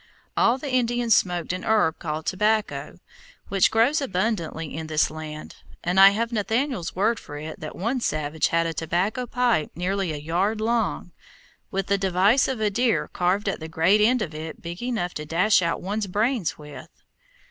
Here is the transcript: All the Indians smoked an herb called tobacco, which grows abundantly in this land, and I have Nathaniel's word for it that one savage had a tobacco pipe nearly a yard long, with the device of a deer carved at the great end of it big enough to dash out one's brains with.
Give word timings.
All 0.35 0.57
the 0.57 0.71
Indians 0.73 1.15
smoked 1.15 1.53
an 1.53 1.63
herb 1.63 1.99
called 1.99 2.25
tobacco, 2.25 2.97
which 3.49 3.69
grows 3.69 4.01
abundantly 4.01 4.73
in 4.75 4.87
this 4.87 5.11
land, 5.11 5.57
and 5.83 5.99
I 5.99 6.09
have 6.09 6.31
Nathaniel's 6.31 6.95
word 6.95 7.19
for 7.19 7.37
it 7.37 7.59
that 7.59 7.75
one 7.75 7.99
savage 7.99 8.47
had 8.47 8.65
a 8.65 8.73
tobacco 8.73 9.27
pipe 9.27 9.69
nearly 9.75 10.11
a 10.11 10.17
yard 10.17 10.59
long, 10.59 11.11
with 11.69 11.85
the 11.85 11.99
device 11.99 12.47
of 12.47 12.59
a 12.59 12.71
deer 12.71 13.09
carved 13.13 13.47
at 13.47 13.59
the 13.59 13.67
great 13.69 14.01
end 14.01 14.23
of 14.23 14.33
it 14.33 14.59
big 14.59 14.81
enough 14.81 15.13
to 15.13 15.25
dash 15.27 15.61
out 15.61 15.83
one's 15.83 16.07
brains 16.07 16.57
with. 16.57 16.89